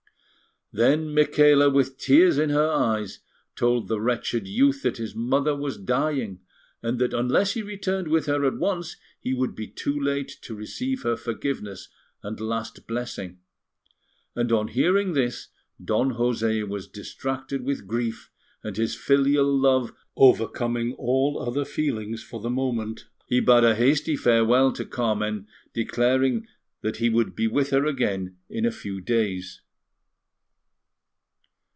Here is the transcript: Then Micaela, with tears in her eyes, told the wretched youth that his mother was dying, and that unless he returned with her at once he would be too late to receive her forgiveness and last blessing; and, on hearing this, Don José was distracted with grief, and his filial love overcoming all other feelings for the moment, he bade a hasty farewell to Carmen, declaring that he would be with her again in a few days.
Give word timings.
Then 0.73 1.13
Micaela, 1.13 1.69
with 1.69 1.97
tears 1.97 2.37
in 2.37 2.49
her 2.51 2.71
eyes, 2.71 3.19
told 3.57 3.89
the 3.89 3.99
wretched 3.99 4.47
youth 4.47 4.83
that 4.83 4.95
his 4.99 5.13
mother 5.13 5.53
was 5.53 5.77
dying, 5.77 6.39
and 6.81 6.97
that 6.97 7.13
unless 7.13 7.55
he 7.55 7.61
returned 7.61 8.07
with 8.07 8.25
her 8.27 8.45
at 8.45 8.55
once 8.55 8.95
he 9.19 9.33
would 9.33 9.53
be 9.53 9.67
too 9.67 9.99
late 9.99 10.29
to 10.43 10.55
receive 10.55 11.01
her 11.01 11.17
forgiveness 11.17 11.89
and 12.23 12.39
last 12.39 12.87
blessing; 12.87 13.39
and, 14.33 14.53
on 14.53 14.69
hearing 14.69 15.11
this, 15.11 15.49
Don 15.83 16.13
José 16.13 16.65
was 16.65 16.87
distracted 16.87 17.65
with 17.65 17.85
grief, 17.85 18.31
and 18.63 18.77
his 18.77 18.95
filial 18.95 19.53
love 19.53 19.91
overcoming 20.15 20.93
all 20.93 21.43
other 21.45 21.65
feelings 21.65 22.23
for 22.23 22.39
the 22.39 22.49
moment, 22.49 23.07
he 23.25 23.41
bade 23.41 23.65
a 23.65 23.75
hasty 23.75 24.15
farewell 24.15 24.71
to 24.71 24.85
Carmen, 24.85 25.47
declaring 25.73 26.47
that 26.79 26.95
he 26.95 27.09
would 27.09 27.35
be 27.35 27.47
with 27.49 27.71
her 27.71 27.85
again 27.85 28.37
in 28.49 28.65
a 28.65 28.71
few 28.71 29.01
days. 29.01 29.59